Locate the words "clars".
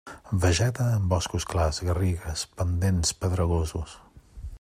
1.51-1.81